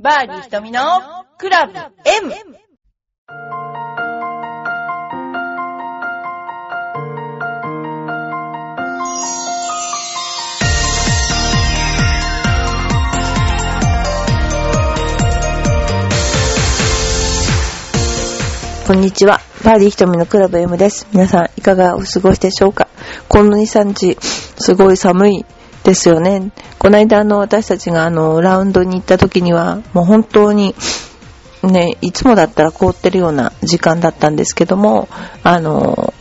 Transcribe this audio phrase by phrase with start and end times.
[0.00, 0.80] バーディー瞳の
[1.38, 1.90] クラブ M!
[18.86, 19.40] こんにちは。
[19.64, 21.08] バーディー瞳のクラブ M です。
[21.12, 22.86] 皆さん、いかがお過ごしでしょうか？
[23.28, 25.44] この2、3日、すごい寒い
[25.88, 26.50] ですよね。
[26.78, 30.74] この間、あの、私たちが、あの、ラウンドに行った時には、もう本当に、
[31.62, 35.08] ね、いつもだったら凍ってるような時間だったんですけども、
[35.42, 36.12] あの、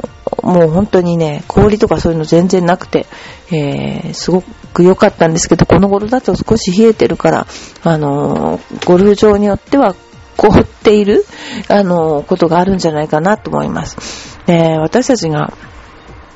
[0.42, 3.08] もう本当にね、氷とかそういうの全然なくて、
[3.52, 4.42] えー、すご
[4.74, 7.48] く良かったんですけど、この頃だと少し冷えてるから、
[7.84, 9.96] あの、ゴルフ場によっては
[10.38, 11.26] 凍っている、
[11.68, 14.40] あの、ことがあるんじゃないかなと思います。
[14.46, 15.54] で、私たちが、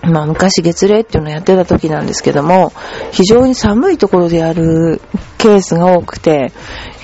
[0.03, 2.73] まあ昔月齢っていうのをやってた時なんですけども、
[3.11, 5.01] 非常に寒いところでやる
[5.37, 6.51] ケースが多くて、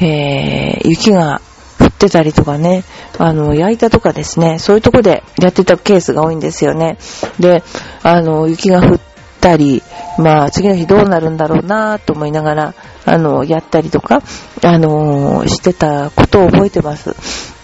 [0.01, 1.41] えー、雪が
[1.79, 2.83] 降ってたりとかね、
[3.19, 6.97] あの、焼いたとかですね、そういうとこでやってたケースが多いんですよね。
[7.39, 7.63] で、
[8.01, 8.99] あの、雪が降っ
[9.39, 9.83] たり、
[10.17, 12.73] まあ次の日どうなるんだろうなと思いながら、
[13.05, 14.21] あの、やったりとか、
[14.63, 17.15] あの、してたことを覚えてます。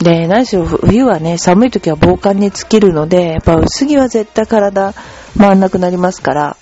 [0.04, 4.94] で、何しろ冬はね、寒い時は防寒に尽きるので、やっぱ薄着は絶対体
[5.38, 6.58] 回んなくなりますから、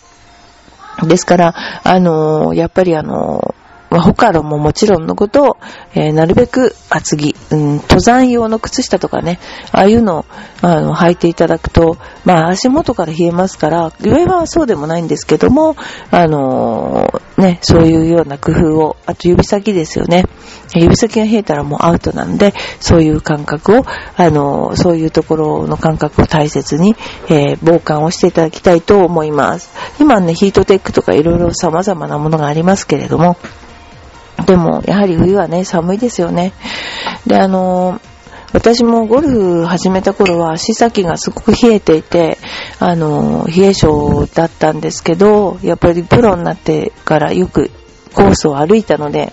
[1.03, 3.55] ですから、あの、やっぱりあの、
[3.91, 5.57] まあ、ホカロももちろんのことを、
[5.93, 9.37] えー、なるべく厚着、うん、登山用の靴下とかね、
[9.73, 10.25] ああいうのを、
[10.61, 15.75] あの、履いていただくと、まあ、足元から冷えますから、上はそうでもないんですけども、
[16.09, 20.23] あのー、ね、そういうような工夫を、あと指先ですよね。
[20.73, 26.95] 指先が冷えたらもうアウトなんで、そういう感覚を、あのー、そういうところの感覚を大切に、
[27.27, 29.69] えー、防寒をしていただきたいと思います。
[29.99, 33.35] 今ね、ヒートテックとかいろいろ様々なものがありますけれども、
[34.45, 36.53] でも、やはり冬はね、寒いですよね。
[37.25, 37.99] で、あの、
[38.53, 42.37] 私もゴルフ始めた頃は足先がすごく冷えていて、
[42.79, 47.71] あの、冷え性だったんですけど、やっぱりプロになってからよく
[48.13, 49.31] コースを歩いたので、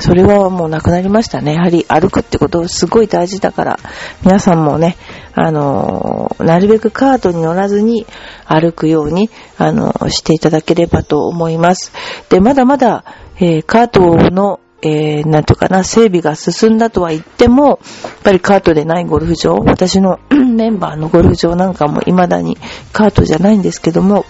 [0.00, 1.54] それはもうなくなりましたね。
[1.54, 3.78] やはり歩くってことすごい大事だから、
[4.22, 4.96] 皆さんもね、
[5.34, 8.06] あの、なるべくカートに乗らずに
[8.46, 11.92] 歩くように、あの、していただければと思います。
[12.28, 13.04] で、まだまだ、
[13.40, 17.78] えー、カートの、えー、なんとかな、整備が進んだとは言っても、やっ
[18.22, 22.56] ぱりカートでないゴルフ場、私の メンバーのゴルフ場なんかも未だに
[22.92, 24.24] カートじゃないんですけども、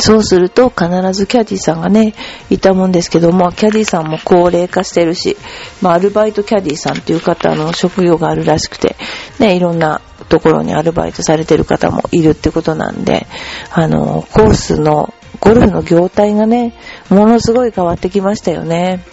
[0.00, 2.14] そうすると必ずキャディさんがね、
[2.50, 5.36] いたもんですけども、キャディさんも高齢化してるし、
[5.80, 8.96] まあ、アルバイトキャディさんっていう方の職業があるらしくて、
[9.38, 13.26] ね、いろんなところにアルバイトされてる方もいるってことなんで、
[13.72, 16.74] あの、コースの、ゴルフの業態がね、
[17.10, 19.04] ものすごい変わってきましたよね。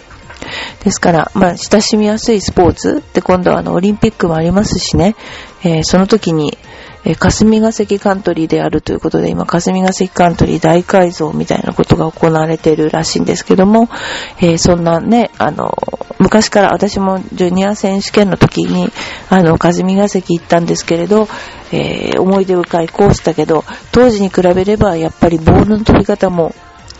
[0.84, 5.16] ですから、まあ、親しみやすいスポーツって今度はあの、オリンピックもありますしね、
[5.64, 6.56] えー、その時に、
[7.04, 13.88] えー、霞ヶ関カントリーであるということで、今、霞ヶ関カントリー大改造みたいなことが行われているらしいんですけども、
[14.38, 15.74] えー、そんなね、あの、
[16.18, 18.90] 昔から私もジュニア選手権の時に、
[19.28, 21.28] あの、霞ヶ関行ったんですけれど、
[21.72, 26.54] えー、思い出深いコースだけど、当時に比べればやっぱりボールの飛び方も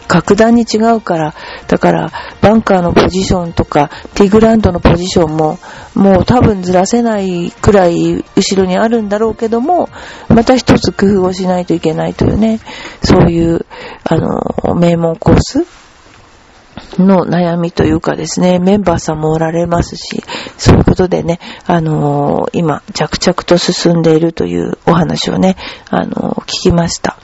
[0.06, 1.34] 格段に違うから、
[1.66, 5.59] だから、バンカーのポジションとか、ティグランドのポジションも、
[5.94, 9.88] もう多分ずらせないくらい後ろにあるんだろうけども、
[10.28, 12.60] また一つ工夫をしないといけないというね、
[13.03, 13.66] そういう、
[14.04, 15.85] あの、名門コース
[16.98, 20.22] の悩みというかですね、メンバーさんもおられますし、
[20.59, 25.56] そういうことでね、あのー、今、着々と進んでいるというお話をね、
[25.91, 27.19] あのー、聞きました。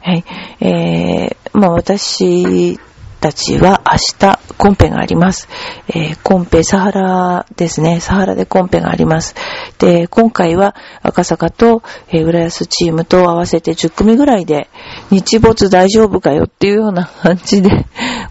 [0.00, 0.24] はい。
[0.60, 2.78] えー、まあ私
[3.20, 5.48] たちは明日コンペがあります。
[5.88, 8.00] えー、コンペサハラですね。
[8.00, 9.34] サハラでコンペがあります。
[9.78, 14.68] で、今回は赤坂と、えー、浦安チームと合わせて10組ぐらいで
[15.10, 17.86] 日没大丈夫かよっていうような感じで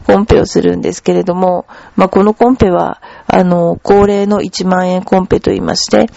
[0.06, 1.66] コンペをするんですけれども、
[1.96, 6.08] まあ、このコンペは、あの、恒例の1万円コンペと言いまして、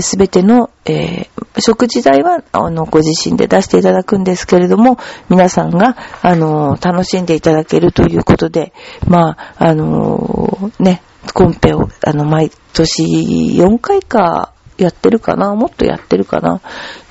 [0.00, 4.96] す、べ、ての、えー、食事代は、あの、ご自身で出していただくんですけれども、
[5.28, 8.72] 皆さんが、あの、楽しんでいただけるということで、
[9.06, 11.02] まあ、あのね、
[11.34, 16.60] コンペを、あの、毎年4回かやってるかなもっとやってるかな。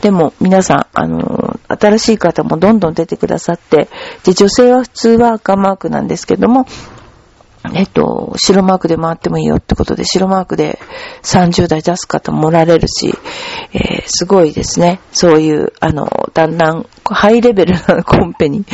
[0.02, 3.90] でも、皆さん、あの新しい方もどんどん出てくださって、
[4.24, 6.66] で、女性は普通は赤マークなんですけども、
[7.74, 10.80] えっと、白マークで回ってもいいよってことで、白マークで
[11.24, 13.14] 30代出す方もおられるし、
[13.74, 15.00] えー、すごいですね。
[15.12, 18.66] そういう、あの、だんだんハイレベルなコンペに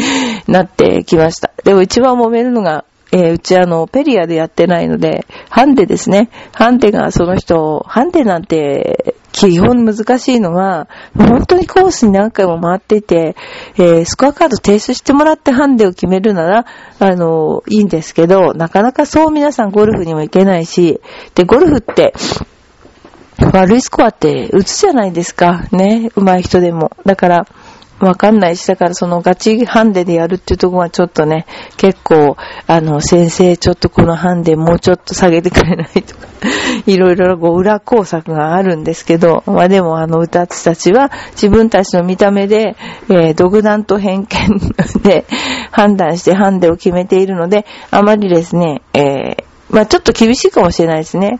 [0.47, 1.51] なってきました。
[1.63, 6.29] でも一番揉めるのが、えーうちあの、ペリアでやってないので、ハンデですね。
[6.53, 13.35] ハンデがその人、ハンデなんて、基本難しいのは、本当にコースに何回も回っていて、
[13.77, 16.65] えースコアカード提出してもらってハンデを決めるなら、
[16.99, 20.99] あの、いいんですけど、なかなかそう皆さんゴルフにも行けないし、
[21.35, 22.13] で、ゴルフって、
[23.53, 25.67] 悪いスコアって打つじゃないですか。
[25.71, 26.09] ね。
[26.15, 26.91] 上手い人でも。
[27.05, 27.47] だから、
[27.99, 31.45] わかんないし、だからそのガチハンデでやるっていうところはちょっとね、
[31.77, 36.27] 結構、あの、先生、ちょっとこのハンデもうちょっと下げてくれないとか、
[36.85, 42.75] いろいろこう裏工作があるんですけど、まあでもあの歌手たちは自分たちの見た目で、
[43.09, 44.61] えー独断と偏見
[45.03, 45.25] で
[45.71, 51.39] 判断してハンデを決めているので、あまりですね、えーまあちょっと厳しいかもしれないですね。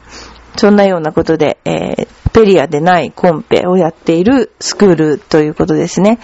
[0.57, 6.19] そんなようなことで、えーペリアでないコンペをやっているスクールということですね。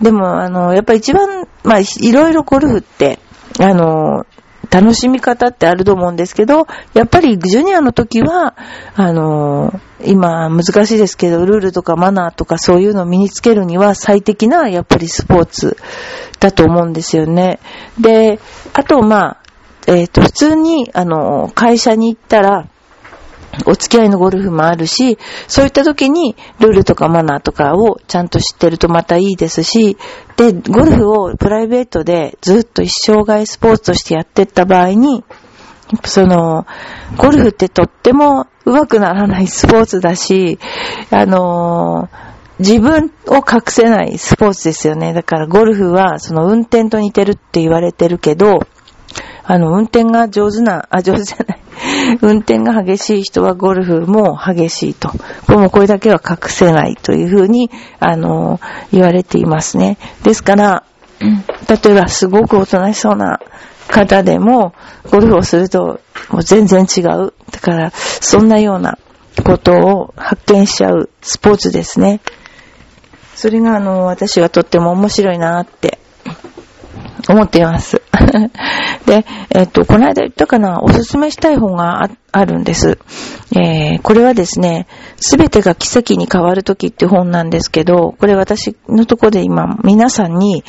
[0.00, 3.18] でも、あの、やっぱり一番、まあ、いろいろゴルフって、
[3.58, 4.24] あの、
[4.70, 8.54] 楽しみ方ってあると思うんですけど、やっぱりジュニアの時は、
[8.94, 15.76] あの、今難しいですけど、ルールとかマナーとかそういうのを身につけるには最適な、やっぱりスポーツ
[16.38, 17.58] だと思うんですよね。
[17.98, 18.38] で、
[18.74, 19.42] あと、まあ、
[19.88, 22.68] えっ、と、普通に、あの、会社に行ったら、
[23.64, 25.18] お付き合いのゴルフもあるし、
[25.48, 29.96] そういった時にルールとかマナーとかをちゃんと知ってるとまたいいですし、
[30.36, 35.24] で、ゴルフをプライベートでずっと一生涯スポーツとしてやってった場合に、
[36.04, 36.66] その、
[37.16, 40.58] ゴルフってとっても上手くならないスポーツだし、
[41.10, 42.08] あの
[42.58, 45.12] 自分を隠せないスポーツですよね。
[45.12, 48.60] だからゴルフはその運転と似てるって言われてるけど、
[49.44, 51.60] あの、運転が上手な、あ、上手じゃない。
[52.22, 55.08] 運転が激しい人はゴルフも激しいと。
[55.08, 57.70] これもこれだけは隠せないというふうに、
[58.00, 58.60] あの、
[58.92, 59.98] 言われていますね。
[60.22, 60.84] ですから、
[61.20, 63.40] 例えばすごくおとなしそうな
[63.88, 64.74] 方でも、
[65.10, 66.00] ゴルフをすると
[66.30, 67.32] もう全然違う。
[67.50, 68.98] だから、そんなような
[69.44, 72.20] ことを発見しちゃうスポーツですね。
[73.34, 75.98] それが、あの、私はとっても面白いなって
[77.28, 78.02] 思っています。
[79.06, 82.98] で、えっと、この間言ったかな、おすすめしたい本がああるんです。
[83.54, 84.86] えー、これはですね、
[85.16, 90.64] すべてが奇跡に変わるときって本なんですけど、これ私のところで今皆さんに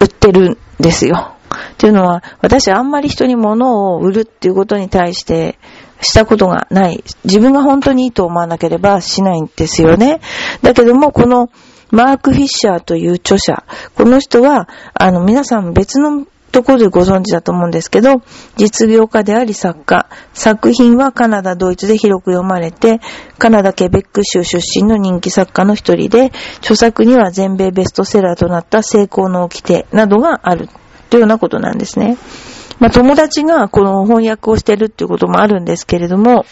[0.00, 1.34] 売ってるんですよ。
[1.72, 5.58] っていうのは、私あんまり人に物を売るっていうことに対して、
[6.02, 7.04] したことがない。
[7.24, 10.20] 自分が本当にいいと思わなければしないんですよね。
[10.62, 11.50] だけども、この
[11.90, 13.64] マーク・フィッシャーという著者、
[13.94, 18.22] この人は、あの、皆さん別のところでご存知だと思うんですけど、
[18.56, 20.06] 実業家であり作家。
[20.32, 23.00] 作品はカナダ、ドイツで広く読まれて、
[23.38, 30.68] カナダ、ケベック州出身の人気作家の一人で、著作には全米ベストセラーとなった成功の掟などがある
[31.08, 32.16] というようなことなんですね。
[32.80, 36.46] まあ、友達がこの翻訳をしてるっていうこともあるんですけれども、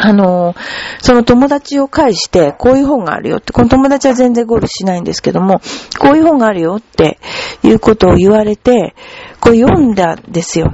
[0.00, 0.54] あの、
[1.00, 5.60] その友達を介して、こういう本があるよって、この友達は全然ゴルフしないんですけども、
[5.98, 7.18] こういう本があるよって
[7.62, 8.94] いうことを言われて、
[9.40, 10.70] これ読んだんですよ。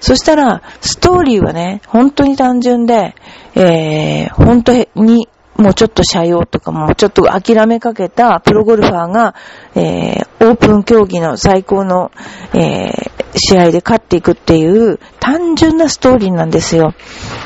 [0.00, 3.14] そしたら、ストーリーはね、本当に単純で、
[3.54, 9.34] えー、本当に、もうちょっと社用とかもうちょっと諦めかけたプロゴルファーが、
[9.74, 12.10] えー、オープン競技の最高の、
[12.54, 16.94] えー、試合で勝っていくっていう単純なストーリーなんですよ。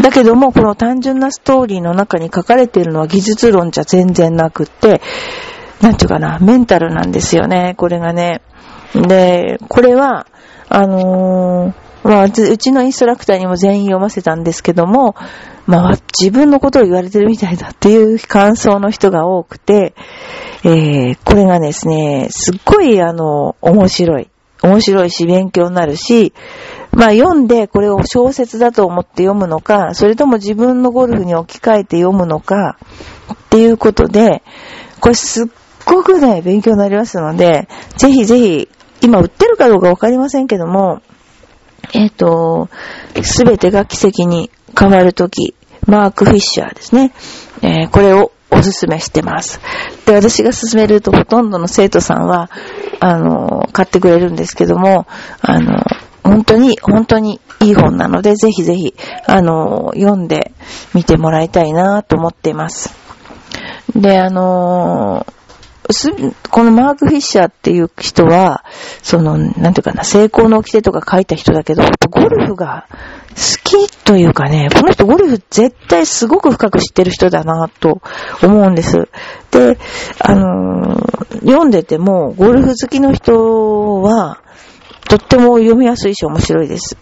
[0.01, 5.01] だけども、この単純なストーリーの中に書かれているのは技術論じゃ全然なくって、
[5.81, 8.41] なんていうかな、メンタルなんですよね、これがね。
[8.95, 10.27] で、これは、
[10.69, 15.17] あのーまあ、うちのインストラクターにも全員読ませたんですけども、
[15.67, 19.95] まあ、自分のことを言われてるみたいだっていう感想の人が多くて、
[20.65, 24.29] えー、これがですね、すっごい、あの、面白い。
[24.65, 26.33] 面白いし、勉強になるし、
[26.93, 32.79] まあ、読んでこれを小説だと思って読むのか、それとも自分のゴルフに置き換えて読むのか、
[33.33, 34.43] っていうことで、
[35.01, 35.47] これすっ
[35.85, 38.69] ごくね、勉強になりますので、ぜひぜひ、
[39.03, 41.03] 今売ってるかどうかわかりませんけども、
[41.93, 42.71] えっ、と、
[43.23, 45.55] すべてが奇跡に変わるとき、
[45.87, 47.13] マーク・フィッシャーですね。
[47.61, 49.61] えーこれをおすすめしてます。
[50.07, 52.51] で、私が勧めるとほとんどの生徒さんは、
[53.07, 55.07] あの、買ってくれるんですけども、
[55.43, 55.85] あの、
[56.23, 58.95] 本当に、本当にいい本なので、ぜひぜひ、
[59.27, 60.53] あの、読んで
[60.95, 62.95] みてもらいたいなと思っています。
[63.95, 65.27] で、あの
[65.91, 66.11] す
[66.51, 68.65] このマーク・フィッシャーっていう人は、
[69.03, 78.01] その、なんていうかな、成功の掟とか書いた人だけど、ゴルフが好きというかね、この人ゴルフ絶対すごく深く知ってる人だなと
[78.43, 79.09] 思うんです。
[79.51, 79.79] で、
[80.21, 81.15] あのー
[81.45, 84.41] 読んでても、ゴルフ好きの人は、
[85.09, 86.97] とっても読みやすいし面白いです。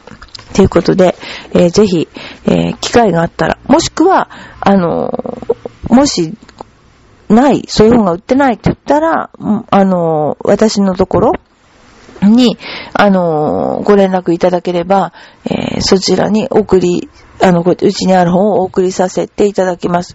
[0.55, 1.15] ということで、
[1.53, 2.09] えー、ぜひ、
[2.47, 4.29] えー、機会があったら、もしくは、
[4.61, 6.35] あのー、もし、
[7.33, 9.31] ない、そういう本が売ってないって言ったら、
[9.71, 11.33] あの私のところ
[12.23, 12.57] に、
[12.95, 15.13] あのご連絡いただければ、
[15.45, 17.09] えそちらに送り、
[17.41, 20.15] あの、うちにある本をお送りさせていただきます。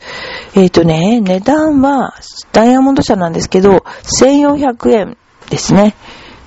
[0.55, 2.13] えっ、とね、値段は、
[2.53, 3.83] ダイヤモンド社なんですけど、
[4.21, 5.17] 1400円
[5.49, 5.95] ですね。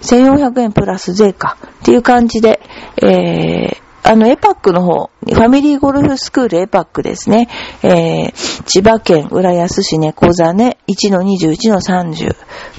[0.02, 2.60] 1400円プラス税かっていう感じで、
[3.02, 7.48] えー、あの、エパックの方、ファミリーゴルフスクールエパックですね。
[7.84, 8.32] えー、
[8.64, 12.34] 千葉県浦安市猫座ね、1-21の30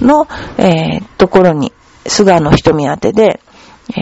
[0.06, 1.72] の、えー、ところに、
[2.06, 3.40] 菅野瞳宛てで、
[3.92, 3.94] え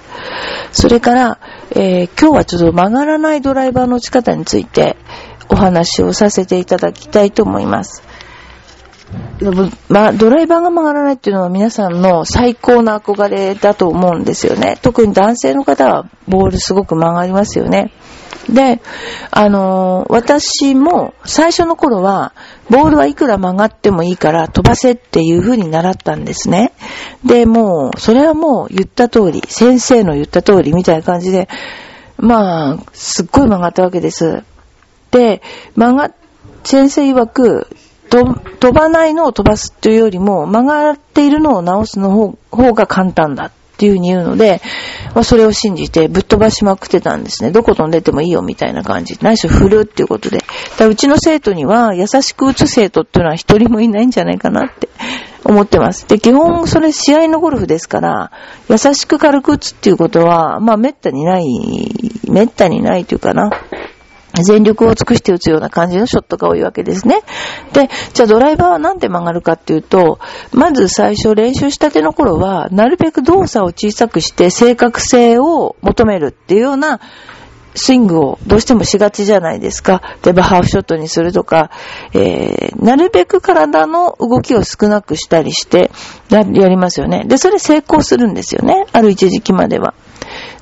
[0.72, 1.38] それから、
[1.70, 4.96] えー、今日はちょっと曲がらないドライバーの打ち方について
[5.48, 8.02] お話をさせていただきたいと思います。
[9.88, 14.78] ま、ドライバーが曲がらないっていうのは皆さんの最高の憧れだと思うんですよね。
[14.82, 17.92] 特に男性の方はボールすごく曲がりますよね。
[18.48, 18.80] で、
[19.30, 22.32] あのー、私も最初の頃は、
[22.68, 26.72] ボールはいくら曲がってもいいから飛ばせっていう風に習ったんですね。
[27.24, 31.48] で、もう、それはもう言った通り、先生の言った通りみたいな感じで、
[32.16, 34.42] まあ、すっごい曲がったわけです。
[35.10, 35.42] で、
[35.76, 36.10] 曲が、
[36.64, 37.66] 先生曰く、
[38.10, 43.50] 飛ばないのを飛ばすっていうよりも、曲がっているのを直すの方方が簡単だっ
[43.80, 44.60] ていう風に言うので、
[45.14, 47.50] まあ、それを信じてぶっ飛ばしまくってたんですね。
[47.50, 49.18] どこ飛んでてもいいよみたいな感じ。
[49.22, 50.44] ないし振るっていうことで。
[50.78, 54.88] だうちの生徒には優しく打つ生徒っていうのは一人もいないんじゃないかなって
[55.44, 56.06] 思ってます。
[56.06, 58.32] で、基本それ試合のゴルフですから、
[58.68, 61.44] 優しく軽く打つっていうことは、まあ滅多にない、
[62.26, 63.50] 滅多にないというかな。
[64.34, 67.22] 全力を尽くして打つような感じのショットが多いわけですね。
[67.72, 70.18] で、じゃあドライバーはなんで曲がるかっていうと、
[70.52, 77.00] まず最初練習したての頃は、なるべく動作を小さくして正確性を求めるっていうような
[77.74, 80.02] スイングをどうしてもしがちじゃないですか。
[80.24, 81.70] 例えばハーフショットにするとか、
[82.12, 85.90] えー、なるべく体の動きを少なくしたりして
[86.30, 87.24] やりますよね。
[87.26, 88.86] で、それ成功するんですよね。
[88.92, 89.94] ある一時期までは。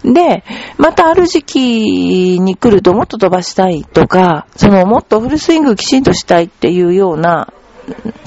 [0.04, 0.44] で、
[0.76, 7.52] またある時期に来るともっと飛ばしたいとか、そのもっとフルスイングきちんとしたいっていうような、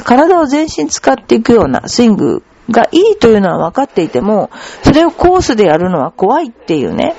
[0.03, 4.49] 体を全身使っていくようなスイングがいいというのは分かっていても、
[4.83, 7.05] それをコースでやるのは怖いっていうね。
[7.05, 7.15] やっ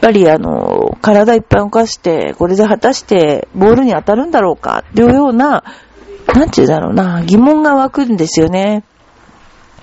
[0.00, 5.64] ぱりあの、体いっぱい動かして、これで果たしてボールに当たるんだろうかっていうような、
[6.34, 8.84] なんて言うだろうな、疑問が湧くんですよね。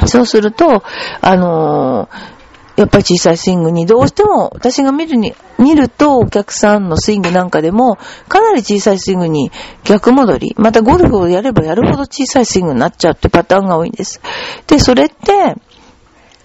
[0.06, 0.84] そうすると、
[1.22, 2.10] あの
[2.76, 9.52] やっぱり小さいスイングにどうしても私が見るに、見るとお客さんのスイングなんかでもかなり小さいスイングに
[9.84, 14.22] 逆戻り、またゴルフをやればやるほど小さいスイングになっちゃうってパターンが多いんです。
[14.68, 15.56] で、それって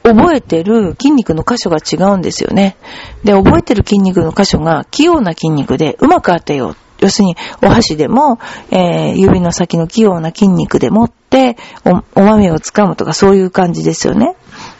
[0.03, 2.77] 覚えてる筋肉の箇所が違うんですよね。
[3.25, 6.77] で、覚えてる筋肉の箇所が器用な筋肉でうまく当てよう。
[7.01, 8.39] 要するに、お箸でも、
[8.71, 14.35] えー、指の先の器用な筋肉で持って、お、お豆を掴むとかそういう感じですよね。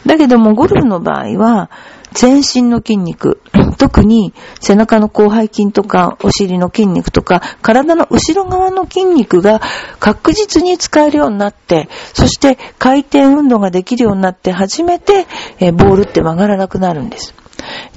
[0.05, 1.69] だけども、ゴルフの場合は、
[2.13, 3.41] 全身の筋肉、
[3.77, 9.61] 特に背中の広背筋とかお尻の筋肉とか体の後ろ側の筋肉が
[9.99, 15.27] 確実に使えるようになって、そして回転運動ができるようになって初めて、
[15.59, 17.33] ボールって曲がらなくなるんです。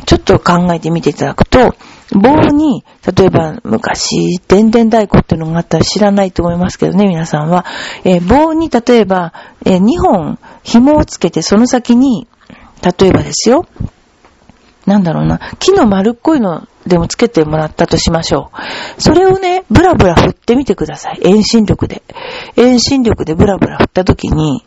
[0.07, 1.75] ちょっと考えてみていただくと、
[2.15, 2.85] 棒に、
[3.17, 7.65] 例えば昔、電電太鼓っていうのがあったら知らないと思いますけどね、皆さんは。
[8.05, 9.33] えー、棒に例えば、
[9.65, 12.27] えー、2本紐をつけてその先に、
[12.83, 13.67] 例えばですよ、
[14.87, 18.51] なんだろうな、木の丸っこいのでもつけてもらったとしましょ
[18.99, 19.01] う。
[19.01, 21.21] それをね、ブラブラ振ってみてください。
[21.23, 22.03] 遠心力で。
[22.57, 24.65] 遠心力でブラブラ振った時に、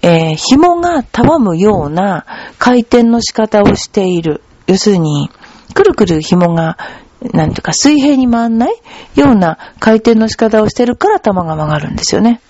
[0.00, 2.26] えー、紐がたわむような
[2.64, 4.40] 回転の仕方をしている。
[4.66, 5.28] 要するに、
[5.74, 6.78] くるくる紐が、
[7.20, 8.74] なんていうか水平に回んない
[9.16, 12.40] ような回転の仕方をしてるから球が曲がるんですよね。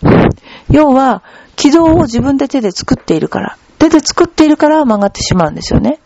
[0.71, 1.25] 要は、
[1.57, 3.59] 軌道を自分で手で作っているから。
[3.81, 5.99] 手で作っているから曲がってしまうんですよね。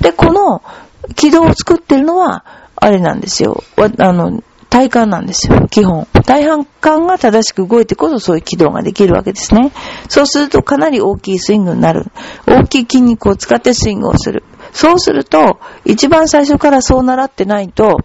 [0.00, 0.62] で、この
[1.14, 3.62] 軌道を作ってるのは、あれなんですよ。
[3.76, 6.06] あの、体幹なんですよ、基本。
[6.24, 6.68] 体幹
[7.06, 9.72] が正しく動いてこそそういう軌道ができるわけですね。
[10.08, 12.06] そうするとかなり大きいスイングになる。
[12.46, 14.44] 大きい筋肉を使ってスイングをする。
[14.72, 17.98] そうすると、一番最初からそう習ってないと、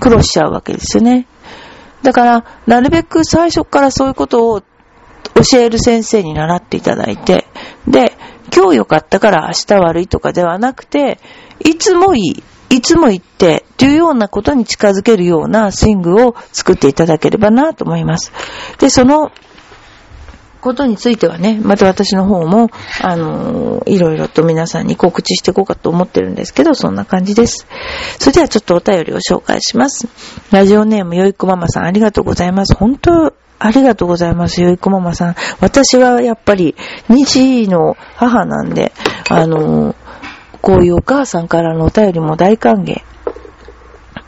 [0.00, 1.26] 苦労しちゃうわけですよね。
[2.02, 4.62] だから、なるべく最初からそういうことを
[5.50, 7.46] 教える先生に習っていただいて、
[7.86, 8.16] で、
[8.54, 11.18] 今日良かったから明日悪いとかではなくて、
[11.60, 18.32] いつもいい、いつも言って、というようなことに近づけるようなスイングを作っていただければなと思います。
[18.78, 19.30] で、その
[20.66, 22.70] ことについてはね、また私の方も、
[23.00, 27.66] あのー、いろいろと皆さんに告知していこうかと思ってるんですけど、そんな感じです。
[28.18, 30.08] それではちょっとお便りを紹介します。
[30.50, 32.74] ラジオネームよいこママさんありがとうございます。
[32.74, 35.34] 本当、ありがとうございます、よいこママさん。
[35.60, 36.74] 私はやっぱり、
[37.10, 37.24] 2
[37.64, 38.92] 児の母なんで、
[39.30, 39.94] あの、
[40.60, 43.02] こういうお母さんからのお便りも大歓迎。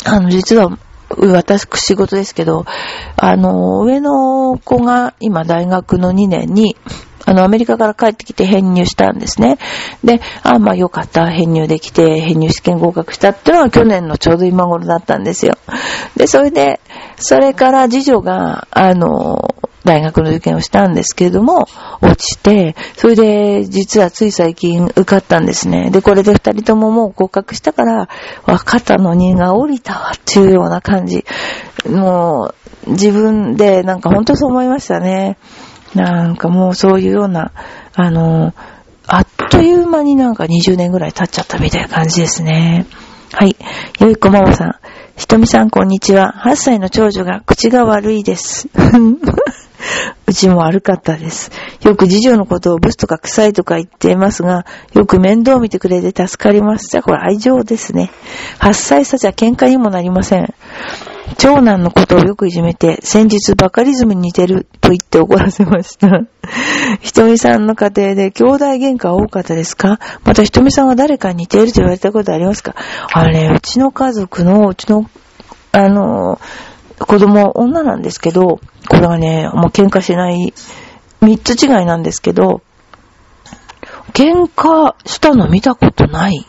[0.04, 0.78] あの、実は、
[1.16, 2.66] 私仕事ですけど、
[3.16, 6.76] あの、上の子が今大学の2年に、
[7.25, 9.58] あの、アメリカから帰ってきて編入したんですね。
[10.04, 15.54] で、あ、まあよかった、編入できて、編入試験合格したっていうのは去年のちょうど今頃だったんですよ。
[16.16, 16.80] で、それで、
[17.16, 19.54] それから次女が、あの、
[19.88, 21.66] 大学の受験をしたんですけれども、
[22.02, 25.90] 落ちて、それで、実はつい最近受かったんですね。
[25.90, 28.09] で、これで二人とももう合格したから、
[28.45, 31.25] 分かったのにが降りたわっていうような感じ。
[31.88, 32.52] も
[32.87, 35.38] う、自分でなんか本当そう思いましたね。
[35.95, 37.52] なんかもうそういうような、
[37.95, 38.52] あの、
[39.07, 42.85] あっという間になんか20年ぐらい経っちゃったみたいな感じですね。
[43.33, 43.57] はい。
[44.00, 44.75] よいこまもさん。
[45.18, 46.32] ひとみさんこんにちは。
[46.44, 48.68] 8歳の長女が口が悪いです。
[50.28, 51.50] うちも悪かったです。
[51.82, 56.87] よく次女のことをブスとか臭いとか言っていますが、よく面倒を見てくれて助かります。
[56.88, 58.12] じゃあこれ愛情ですね。
[58.60, 60.54] 8歳差じゃ喧嘩にもなりません。
[61.37, 66.23] 長男のことをよくいじめて、先日バカリズムに似てると言って怒らせました。
[67.00, 69.99] ひとみさんの家庭で兄弟喧嘩多かったですか？
[70.25, 72.75] またひとみさんは誰かに似ていると言われたことありますか？
[73.12, 75.08] あれ、うちの家族の、うちの、
[75.73, 76.40] あの、
[76.99, 80.52] 子供、女なんですけど、これはね、もう喧嘩しない、
[81.20, 82.62] 三つ違いなんですけど、
[84.12, 86.47] 喧嘩したの見たことない。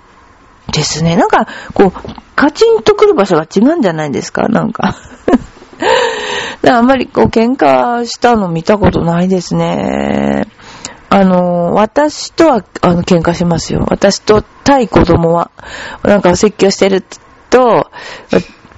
[0.72, 1.16] ですね。
[1.16, 1.92] なんか、こう、
[2.36, 4.48] カチンと来る場所が違うんじゃないですか？
[4.48, 4.96] なんか。
[6.68, 10.48] あんまりこう、喧嘩したの見たことないですね。
[11.10, 13.86] あの、私とは、あの、喧嘩しますよ。
[13.90, 15.52] 私と対子供は。
[16.04, 17.04] なんか、説教してる
[17.50, 17.90] と、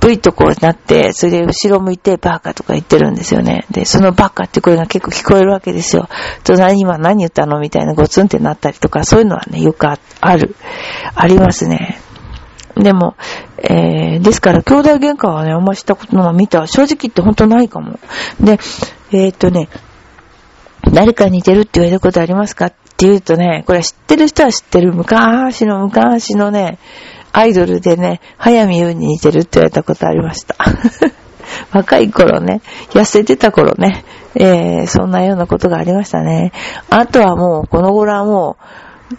[0.01, 3.65] ブイとこうなって、それで後ろ向いてバカとか言ってるんですよね。
[3.69, 6.09] で、そのバカって声が結構聞こえるわけですよ。
[6.43, 9.97] 隣今何言ったのみたいなゴツンってなったりとか、そういうのはね、よくあ
[10.35, 10.55] る。
[11.13, 11.99] ありますね。
[12.75, 13.15] でも、
[13.57, 17.99] えー、ですから兄弟喧嘩はね、あんましたことの見た正直言って本当ないかも。
[18.39, 18.59] で、
[19.11, 19.69] えー、っとね、
[20.91, 26.79] 誰か似てるって言われたことありますかって言うとね、これ知ってる人は知ってる昔の昔のね、
[27.33, 30.55] アイドルでね、早見優に似てるって言われたことありました。
[31.71, 34.03] 若い頃ね、痩せてた頃ね、
[34.35, 36.51] えー、そんなようなことがありましたね。
[36.89, 38.57] あとはもう、この頃はも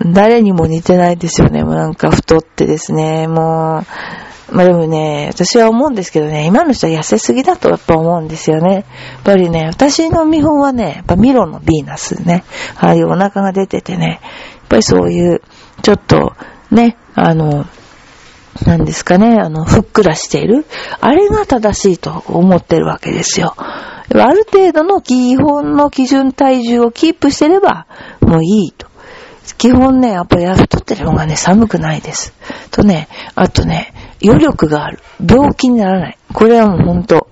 [0.00, 1.62] う、誰にも似てないですよね。
[1.62, 3.84] もうなんか太ってですね、も
[4.50, 8.74] う、まあでもね、私は思うんですけどね、今の人は痩せすぎだとやっぱ思うんですよね。
[8.74, 8.84] やっ
[9.24, 12.44] ぱりね、私の見本はね、やっぱミロのヴィーナスね、
[12.76, 15.42] ああいうお腹が出ててね、やっぱりそういう、
[15.82, 16.34] ちょっと、
[16.70, 17.66] ね、あの、
[18.66, 20.66] なんですかね、あの、ふっくらしている。
[21.00, 23.54] あれが正しいと思ってるわけですよ。
[23.56, 27.86] ある程度の基本の基準体重をキープしてれば、
[28.20, 28.86] もういいと。
[29.58, 32.34] 基本ね、やっぱり太ってる方がね、寒くないです。
[32.70, 35.00] とね、あとね、余力がある。
[35.24, 36.18] 病気にならない。
[36.32, 37.28] これはもうほんと、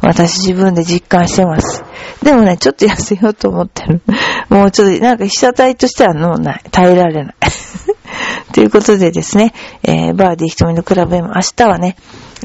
[0.00, 1.84] 私自分で実感してます。
[2.22, 4.02] でもね、ちょっと痩せようと思ってる。
[4.48, 6.62] もうちょっと、なんか被写体としてはもうない。
[6.70, 7.34] 耐えられない。
[8.52, 11.96] ということでですね、えー、バーディー瞳のクラブ M、明日はね、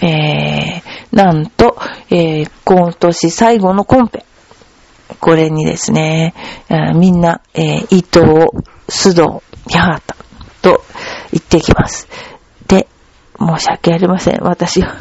[0.02, 1.78] えー、なんと、
[2.10, 4.26] えー、今年最後のコンペ。
[5.20, 6.34] これにですね、
[6.96, 8.50] みんな、えー、伊藤、
[8.88, 9.41] 須藤、
[9.72, 10.02] 八幡
[10.62, 10.84] と
[11.32, 12.08] 行ってきます。
[12.68, 12.88] で、
[13.39, 14.39] 申し訳ありません。
[14.41, 14.96] 私は、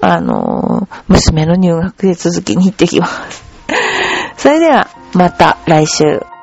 [0.00, 3.44] あのー、娘の入学で続きに行ってきます。
[4.36, 6.35] それでは、また来週。